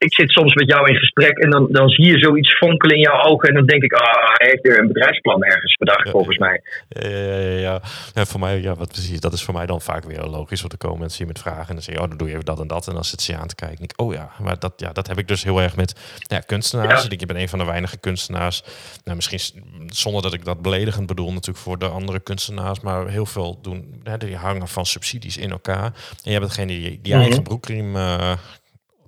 [0.00, 3.02] ik zit soms met jou in gesprek en dan, dan zie je zoiets fonkelen in
[3.02, 3.48] jouw ogen.
[3.48, 6.62] En dan denk ik, ah, hij heeft weer een bedrijfsplan ergens bedacht, volgens mij.
[6.88, 7.80] Ja, ja, ja,
[8.14, 8.24] ja.
[8.24, 9.20] voor mij, ja, wat precies.
[9.20, 10.60] Dat is voor mij dan vaak weer logisch.
[10.60, 12.32] Want er komen mensen hier met vragen en dan zeg je, oh, dan doe je
[12.32, 12.88] even dat en dat.
[12.88, 13.84] En dan zit ze aan te kijken.
[13.84, 17.08] ik, oh ja, maar dat, ja, dat heb ik dus heel erg met ja, kunstenaars.
[17.08, 18.62] Ik ben een van de weinige kunstenaars.
[19.04, 19.40] Nou, misschien
[19.86, 22.80] zonder dat ik dat beledigend bedoel, natuurlijk voor de andere kunstenaars.
[22.80, 25.84] Maar heel veel doen, hè, die hangen van subsidies in elkaar.
[25.84, 27.42] En je hebt degene die, die eigen mhm.
[27.42, 28.32] broekriem uh,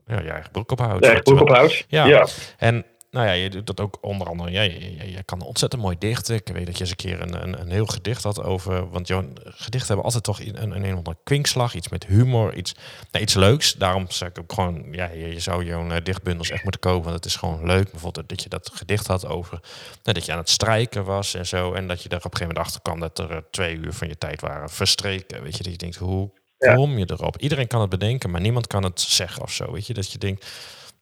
[0.07, 1.05] ja, je eigen broek ophoudt.
[1.05, 1.85] Ja, broek ophoudt.
[1.89, 2.05] Ja.
[2.05, 2.27] ja.
[2.59, 4.51] En nou ja, je doet dat ook onder andere.
[4.51, 6.35] Ja, je, je, je, kan ontzettend mooi dichten.
[6.35, 8.91] Ik weet dat je eens een keer een, een, een heel gedicht had over.
[8.91, 12.75] Want jouw gedichten hebben altijd toch een, een, een of kwinkslag, iets met humor, iets,
[13.11, 13.73] nou, iets leuks.
[13.73, 17.03] Daarom zeg ik ook gewoon, ja, je, zou jouw uh, dichtbundels echt moeten kopen.
[17.03, 17.91] Want het is gewoon leuk.
[17.91, 19.61] Bijvoorbeeld dat je dat gedicht had over
[20.03, 21.73] nou, dat je aan het strijken was en zo.
[21.73, 23.93] En dat je daar op een gegeven moment achter kwam dat er uh, twee uur
[23.93, 25.43] van je tijd waren verstreken.
[25.43, 26.31] Weet je, dat je denkt, hoe
[26.75, 27.37] kom je erop?
[27.37, 29.73] Iedereen kan het bedenken, maar niemand kan het zeggen of zo.
[29.73, 30.47] Weet je, dat je denkt,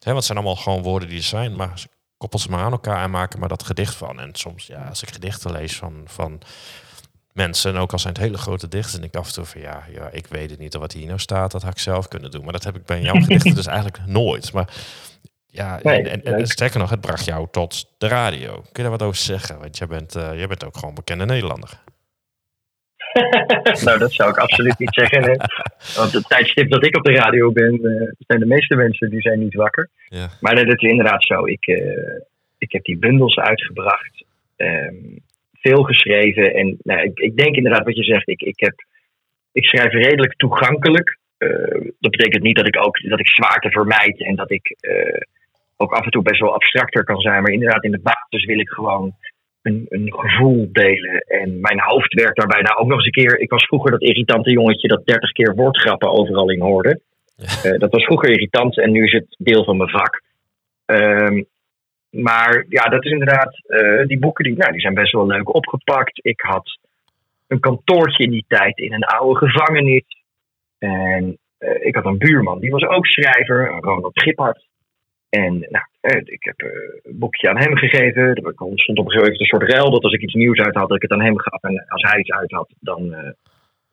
[0.01, 1.85] hè, het zijn allemaal gewoon woorden die er zijn, maar
[2.17, 4.21] koppel ze maar aan elkaar en maken maar dat gedicht van.
[4.21, 6.41] En soms, ja, als ik gedichten lees van, van
[7.33, 9.61] mensen, en ook al zijn het hele grote dichters, en ik af en toe van
[9.61, 12.09] ja, ja, ik weet het niet of wat hier nou staat, dat had ik zelf
[12.09, 12.45] kunnen doen.
[12.45, 14.53] Maar dat heb ik bij jouw gedichten dus eigenlijk nooit.
[14.53, 14.75] Maar
[15.47, 18.53] ja, en, en, sterker nog, het bracht jou tot de radio.
[18.53, 19.59] Kun je daar wat over zeggen?
[19.59, 21.83] Want jij bent, uh, jij bent ook gewoon bekende Nederlander.
[23.85, 25.23] nou, dat zou ik absoluut niet zeggen.
[25.23, 25.35] Hè.
[25.97, 29.21] Want het tijdstip dat ik op de radio ben, uh, zijn de meeste mensen die
[29.21, 29.89] zijn niet wakker.
[30.09, 30.29] Ja.
[30.41, 31.47] Maar dat is inderdaad zo.
[31.47, 32.21] Ik, uh,
[32.59, 34.25] ik heb die bundels uitgebracht,
[34.57, 35.19] um,
[35.53, 36.55] veel geschreven.
[36.55, 38.29] En nou, ik, ik, denk inderdaad wat je zegt.
[38.29, 38.75] Ik, ik, heb,
[39.53, 41.19] ik schrijf redelijk toegankelijk.
[41.39, 44.77] Uh, dat betekent niet dat ik ook dat ik zwaarte vermijd en dat ik
[45.77, 47.43] ook af en toe best wel abstracter kan zijn.
[47.43, 49.15] Maar inderdaad, in de basis wil ik gewoon
[49.63, 51.19] een, een gevoel delen.
[51.21, 53.39] En mijn hoofd werkt daarbij nou ook nog eens een keer.
[53.39, 57.01] Ik was vroeger dat irritante jongetje dat 30 keer woordgrappen overal in hoorde.
[57.37, 60.23] Eh, dat was vroeger irritant en nu is het deel van mijn vak.
[60.85, 61.43] Ehm,
[62.11, 63.61] maar ja, dat is inderdaad.
[63.67, 66.25] Uh, die boeken die, nou, die zijn best wel leuk opgepakt.
[66.25, 66.79] Ik had
[67.47, 70.05] een kantoortje in die tijd in een oude gevangenis.
[70.79, 74.69] En uh, ik had een buurman, die was ook schrijver, Ronald Giphart.
[75.31, 75.85] En nou,
[76.25, 76.69] ik heb eh,
[77.03, 78.23] een boekje aan hem gegeven.
[78.23, 80.75] Er stond op een gegeven moment een soort ruil dat als ik iets nieuws uit
[80.75, 81.63] had, dat ik het aan hem gaf.
[81.63, 83.23] En als hij iets uit had, dan, uh,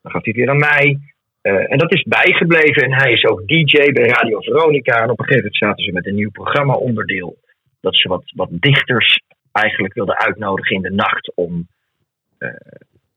[0.02, 0.98] dan gaf hij het weer aan mij.
[1.42, 2.82] En dat is bijgebleven.
[2.82, 5.02] En hij is ook DJ bij Radio Veronica.
[5.02, 7.36] En op een gegeven moment zaten ze met een nieuw programma-onderdeel.
[7.80, 9.20] Dat ze wat, wat dichters
[9.52, 11.68] eigenlijk wilden uitnodigen in de nacht om
[12.38, 12.58] een,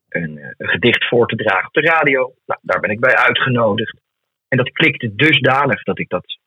[0.09, 2.33] een, gedicht voor te dragen op de radio.
[2.45, 3.99] Nou, daar ben ik bij uitgenodigd.
[4.47, 6.37] En dat klikte dusdanig dat ik dat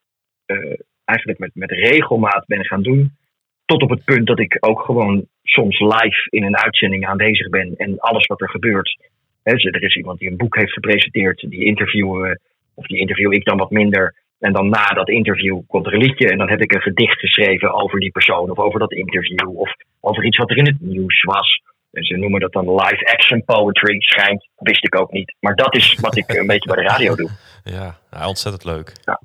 [1.05, 3.17] eigenlijk met, met regelmaat ben gaan doen.
[3.65, 7.75] Tot op het punt dat ik ook gewoon soms live in een uitzending aanwezig ben.
[7.77, 8.99] En alles wat er gebeurt.
[9.43, 11.51] Dus er is iemand die een boek heeft gepresenteerd.
[11.51, 12.41] Die interviewen we.
[12.75, 14.15] Of die interview ik dan wat minder.
[14.39, 16.29] En dan na dat interview komt er een liedje.
[16.29, 18.51] En dan heb ik een gedicht geschreven over die persoon.
[18.51, 19.59] Of over dat interview.
[19.59, 21.63] Of over iets wat er in het nieuws was.
[21.93, 24.01] En ze noemen dat dan live action poetry.
[24.01, 24.49] Schijnt.
[24.57, 25.35] Wist ik ook niet.
[25.41, 27.31] Maar dat is wat ik een beetje bij de radio doe.
[27.65, 28.93] Ja, ontzettend leuk.
[29.05, 29.21] Ja.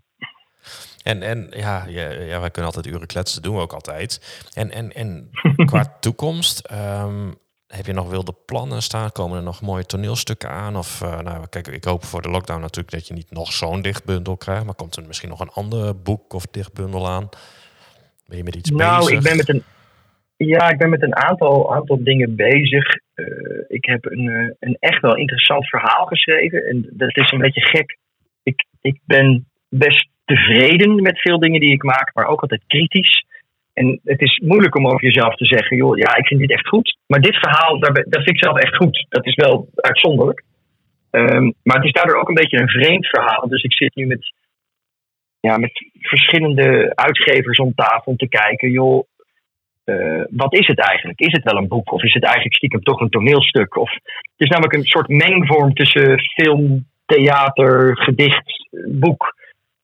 [1.03, 4.41] En, en ja, ja, ja, wij kunnen altijd uren kletsen, doen we ook altijd.
[4.53, 5.29] En, en, en
[5.71, 7.31] qua toekomst, ehm,
[7.67, 9.11] heb je nog wilde plannen staan?
[9.11, 10.75] Komen er nog mooie toneelstukken aan?
[10.75, 13.81] Of uh, nou, kijk, ik hoop voor de lockdown natuurlijk dat je niet nog zo'n
[13.81, 14.65] dichtbundel krijgt.
[14.65, 17.29] Maar komt er misschien nog een ander boek of dichtbundel aan?
[18.27, 19.09] Ben je met iets nou, bezig?
[19.09, 19.63] Nou, ik ben met een,
[20.47, 22.85] ja, ik ben met een aantal, aantal dingen bezig.
[23.15, 23.25] Uh,
[23.67, 26.63] ik heb een, uh, een echt wel interessant verhaal geschreven.
[26.65, 27.97] En dat is een beetje gek.
[28.43, 33.25] Ik, ik ben best tevreden met veel dingen die ik maak, maar ook altijd kritisch.
[33.73, 36.67] En het is moeilijk om over jezelf te zeggen, joh, ja, ik vind dit echt
[36.67, 36.97] goed.
[37.07, 39.05] Maar dit verhaal, dat vind ik zelf echt goed.
[39.09, 40.43] Dat is wel uitzonderlijk.
[41.11, 43.47] Um, maar het is daardoor ook een beetje een vreemd verhaal.
[43.47, 44.33] Dus ik zit nu met,
[45.39, 49.03] ja, met verschillende uitgevers om tafel te kijken, joh,
[49.85, 51.19] uh, wat is het eigenlijk?
[51.19, 53.77] Is het wel een boek of is het eigenlijk stiekem toch een toneelstuk?
[53.77, 59.37] Of, het is namelijk een soort mengvorm tussen film, theater, gedicht, boek.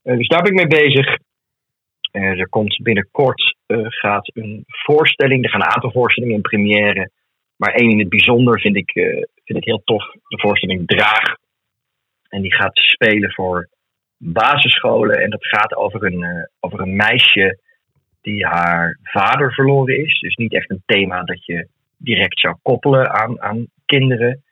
[0.05, 1.17] Eh, dus daar ben ik mee bezig.
[2.11, 5.43] Uh, er komt binnenkort uh, gaat een voorstelling.
[5.43, 7.11] Er gaan een aantal voorstellingen in première.
[7.55, 8.91] Maar één in het bijzonder vind ik,
[9.43, 10.03] vind ik heel tof.
[10.27, 11.35] De voorstelling Draag.
[12.29, 13.69] En die gaat spelen voor
[14.17, 15.21] basisscholen.
[15.21, 17.59] En dat gaat over een, over een meisje
[18.21, 20.19] die haar vader verloren is.
[20.19, 24.43] Dus niet echt een thema dat je direct zou koppelen aan, aan kinderen.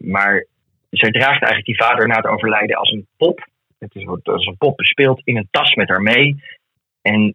[0.00, 0.46] maar
[0.90, 3.48] zij draagt eigenlijk die vader na het overlijden als een pop.
[3.78, 6.42] Het is als een pop bespeeld in een tas met haar mee.
[7.02, 7.34] En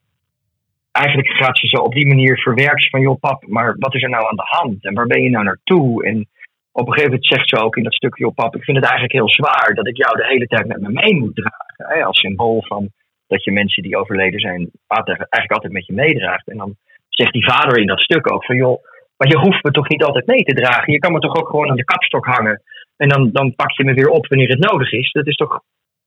[0.91, 4.09] eigenlijk gaat ze zo op die manier verwerken van, joh pap, maar wat is er
[4.09, 4.85] nou aan de hand?
[4.85, 6.05] En waar ben je nou naartoe?
[6.05, 6.27] En
[6.71, 8.85] op een gegeven moment zegt ze ook in dat stukje, joh pap, ik vind het
[8.85, 11.95] eigenlijk heel zwaar dat ik jou de hele tijd met me mee moet dragen.
[11.95, 12.89] Hè, als symbool van
[13.27, 16.47] dat je mensen die overleden zijn eigenlijk altijd met je meedraagt.
[16.47, 16.75] En dan
[17.09, 18.83] zegt die vader in dat stuk ook van joh,
[19.17, 20.93] maar je hoeft me toch niet altijd mee te dragen.
[20.93, 22.61] Je kan me toch ook gewoon aan de kapstok hangen.
[22.97, 25.11] En dan, dan pak je me weer op wanneer het nodig is.
[25.11, 25.61] Dat is toch,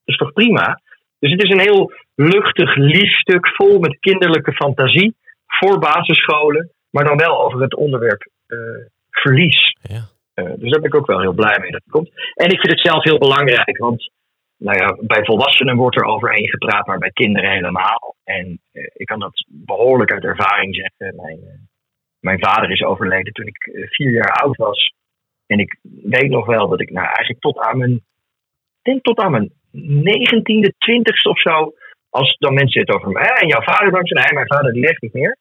[0.04, 0.80] is toch prima?
[1.18, 5.14] Dus het is een heel luchtig, lief stuk vol met kinderlijke fantasie.
[5.46, 8.58] Voor basisscholen, maar dan wel over het onderwerp uh,
[9.10, 9.76] verlies.
[9.82, 10.02] Ja.
[10.34, 12.08] Uh, dus daar ben ik ook wel heel blij mee dat het komt.
[12.34, 14.10] En ik vind het zelf heel belangrijk, want
[14.56, 18.14] nou ja, bij volwassenen wordt er overheen gepraat, maar bij kinderen helemaal.
[18.24, 21.16] En uh, ik kan dat behoorlijk uit ervaring zeggen.
[21.16, 21.68] Mijn,
[22.20, 24.94] mijn vader is overleden toen ik vier jaar oud was.
[25.46, 28.00] En ik weet nog wel dat ik nou, eigenlijk tot aan mijn,
[28.82, 31.72] denk tot aan mijn negentiende, twintigste of zo,
[32.10, 34.82] als dan mensen het over mij en jouw vader dan zei, nee, mijn vader die
[34.82, 35.36] leeft niet meer,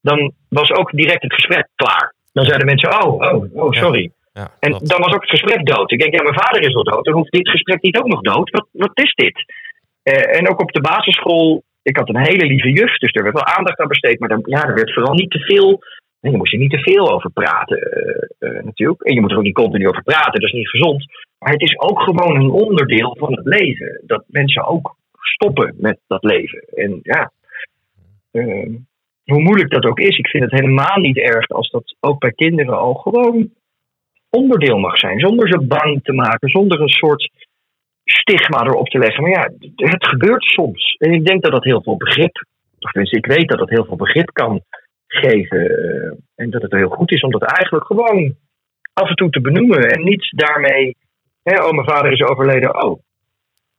[0.00, 2.14] dan was ook direct het gesprek klaar.
[2.32, 4.10] Dan zeiden mensen, oh, oh, oh, sorry.
[4.32, 5.92] Ja, en dan was ook het gesprek dood.
[5.92, 7.04] Ik denk, ja, mijn vader is al dood.
[7.04, 8.50] Dan hoeft dit gesprek niet ook nog dood.
[8.50, 9.44] Wat, wat is dit?
[10.02, 13.34] Uh, en ook op de basisschool, ik had een hele lieve juf, dus er werd
[13.34, 14.18] wel aandacht aan besteed.
[14.18, 15.80] Maar dan, ja, er werd vooral niet te veel
[16.20, 17.78] en je moet er niet te veel over praten,
[18.40, 19.02] uh, natuurlijk.
[19.02, 21.04] En je moet er ook niet continu over praten, dat is niet gezond.
[21.38, 24.02] Maar het is ook gewoon een onderdeel van het leven.
[24.06, 26.60] Dat mensen ook stoppen met dat leven.
[26.60, 27.32] En ja,
[28.32, 28.76] uh,
[29.24, 32.32] hoe moeilijk dat ook is, ik vind het helemaal niet erg als dat ook bij
[32.32, 33.50] kinderen al gewoon
[34.30, 35.20] onderdeel mag zijn.
[35.20, 37.30] Zonder ze bang te maken, zonder een soort
[38.04, 39.22] stigma erop te leggen.
[39.22, 40.96] Maar ja, het gebeurt soms.
[40.98, 42.46] En ik denk dat dat heel veel begrip,
[42.78, 44.62] of tenminste, ik weet dat dat heel veel begrip kan
[45.06, 45.60] geven.
[45.60, 48.34] Eh, en dat het heel goed is om dat eigenlijk gewoon
[48.92, 49.90] af en toe te benoemen.
[49.90, 50.96] En niet daarmee,
[51.50, 53.00] hè, oh mijn vader is overleden, oh.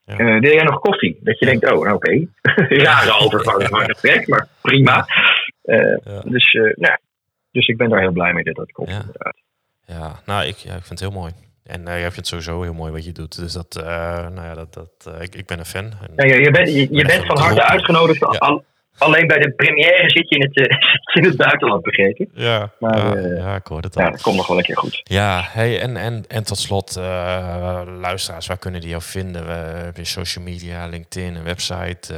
[0.04, 0.20] Ja.
[0.20, 1.20] Uh, wil jij nog koffie?
[1.22, 1.96] Dat je denkt, oh, nou, oké.
[1.96, 2.28] Okay.
[2.84, 5.08] Rare overgang van gesprek, maar prima.
[5.64, 6.22] Uh, ja.
[6.26, 6.98] Dus, nou,
[7.52, 9.00] dus ik ben daar heel blij mee dat dat komt, ja.
[9.00, 9.36] inderdaad.
[9.86, 11.32] Ja, nou, ik, ja, ik vind het heel mooi.
[11.64, 13.40] En uh, jij vindt het sowieso heel mooi wat je doet.
[13.40, 13.74] Dus dat,
[14.34, 15.92] nou ja, dat, dat, ik, ik ben een fan.
[16.16, 18.24] En, je, bent, je, je bent van harte uitgenodigd.
[18.24, 18.64] Al,
[18.98, 20.78] Alleen bij de première zit je in het, uh,
[21.14, 22.30] in het buitenland, begrepen.
[22.34, 24.04] Ja, maar, ja, uh, ja, ik hoor het al.
[24.04, 25.02] Ja, dat komt nog wel een keer goed.
[25.04, 29.46] Ja, hey, en, en, en tot slot, uh, luisteraars, waar kunnen die jou vinden?
[29.46, 32.14] We hebben social media, LinkedIn, een website.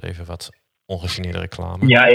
[0.00, 0.50] even wat
[0.86, 1.86] ongegeneerde reclame.
[1.86, 2.06] Ja,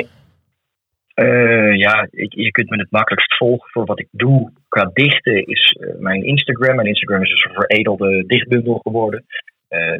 [1.74, 5.78] ja ik, je kunt me het makkelijkst volgen voor wat ik doe qua dichten is
[6.00, 6.76] mijn Instagram.
[6.76, 9.26] Mijn Instagram is dus een veredelde dichtbundel geworden.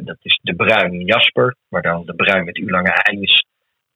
[0.04, 3.46] dat is de Bruin Jasper, waar dan de Bruin met uw lange ei is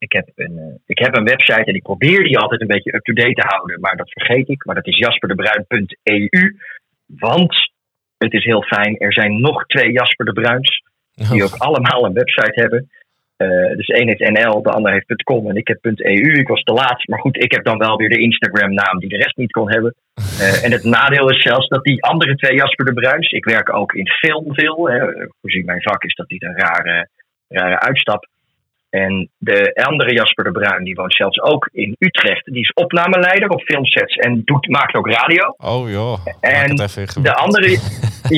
[0.06, 2.94] ik heb, een, uh, ik heb een website en ik probeer die altijd een beetje
[2.94, 4.64] up-to-date te houden, maar dat vergeet ik.
[4.64, 6.56] Maar dat is jasperdebruin.eu.
[7.06, 7.54] Want
[8.18, 10.82] het is heel fijn, er zijn nog twee Jasper de Bruins,
[11.30, 12.90] die ook allemaal een website hebben.
[13.36, 16.32] Uh, dus één heeft NL, de ander heeft .com en ik heb .eu.
[16.32, 19.16] Ik was te laat, maar goed, ik heb dan wel weer de Instagram-naam die de
[19.16, 19.94] rest niet kon hebben.
[20.40, 23.74] Uh, en het nadeel is zelfs dat die andere twee Jasper de Bruins, ik werk
[23.74, 24.98] ook in film veel, hè,
[25.40, 27.08] voorzien mijn vak is dat niet een rare,
[27.48, 28.28] rare uitstap.
[28.90, 32.44] En de andere Jasper de Bruin, die woont zelfs ook in Utrecht.
[32.44, 35.54] Die is opnameleider op filmsets en doet, maakt ook radio.
[35.56, 36.26] Oh joh.
[36.40, 36.76] En
[37.22, 37.68] de andere,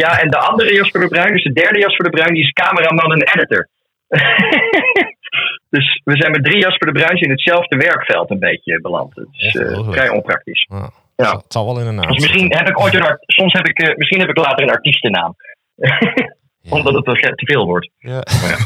[0.03, 2.53] ja, en de andere Jasper de Bruin, dus de derde Jasper de Bruin, die is
[2.53, 3.69] cameraman en editor.
[5.75, 9.15] dus we zijn met drie Jasper de Bruins in hetzelfde werkveld een beetje beland.
[9.15, 10.67] Het is uh, vrij onpraktisch.
[10.71, 10.91] Ja.
[11.17, 11.33] ja.
[11.37, 12.13] Het zal wel in een naam.
[12.13, 14.71] Dus misschien heb ik ooit een, soms heb ik, uh, misschien heb ik later een
[14.71, 15.35] artiestennaam.
[16.69, 17.91] Omdat het te veel wordt.
[17.99, 18.23] Ja.
[18.41, 18.57] ja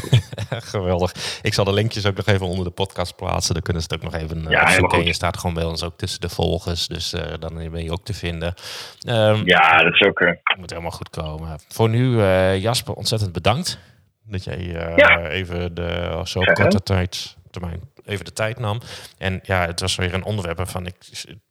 [0.73, 1.39] Geweldig.
[1.41, 3.53] Ik zal de linkjes ook nog even onder de podcast plaatsen.
[3.53, 5.05] Dan kunnen ze het ook nog even ja, zoeken.
[5.05, 6.87] Je staat gewoon bij ons ook tussen de volgers.
[6.87, 8.53] Dus uh, dan ben je ook te vinden.
[9.07, 10.19] Um, ja, dat is ook...
[10.19, 10.31] Uh...
[10.57, 11.59] moet helemaal goed komen.
[11.67, 13.79] Voor nu, uh, Jasper, ontzettend bedankt.
[14.23, 14.59] Dat jij
[14.95, 15.27] ja.
[15.27, 18.79] even de, zo korte tijd termijn even de tijd nam.
[19.17, 20.95] En ja, het was weer een onderwerp waarvan ik,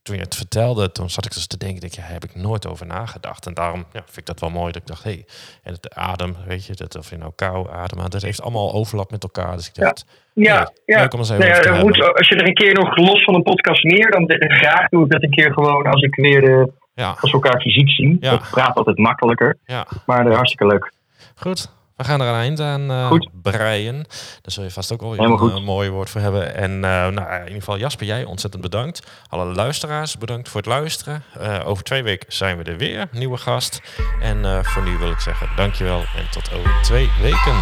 [0.03, 2.67] toen je het vertelde, toen zat ik dus te denken, denk, ja, heb ik nooit
[2.67, 3.47] over nagedacht.
[3.47, 5.25] En daarom ja, vind ik dat wel mooi dat ik dacht, hé, hey,
[5.63, 9.11] en het adem, weet je, dat of je nou kou adem, dat heeft allemaal overlap
[9.11, 9.57] met elkaar.
[9.57, 11.01] Dus ik dacht, ja, ja, ja.
[11.01, 13.35] Leuk om eens even nou ja, moet, als je er een keer nog los van
[13.35, 16.65] een podcast meer, dan graag doe ik dat een keer gewoon als ik weer uh,
[16.95, 17.09] ja.
[17.21, 18.17] als we elkaar fysiek zien.
[18.21, 18.31] Ja.
[18.31, 19.87] Dat praat altijd makkelijker, ja.
[20.07, 20.93] maar uh, hartstikke leuk.
[21.35, 23.97] Goed, we gaan er een eind aan uh, breien.
[24.43, 26.55] Daar zul je vast ook wel een, een, mooi woord voor hebben.
[26.55, 29.07] En uh, nou, in ieder geval Jasper, jij ontzettend bedankt.
[29.29, 31.23] Alle luisteraars, bedankt voor het luisteren.
[31.41, 33.81] Uh, over twee weken zijn we er weer, nieuwe gast.
[34.21, 37.57] En voor nu wil ik zeggen dankjewel en tot over twee weken.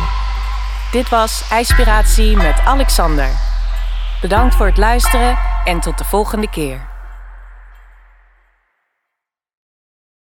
[0.92, 3.28] Dit was IJspiratie met Alexander.
[4.20, 6.93] Bedankt voor het luisteren en tot de volgende keer.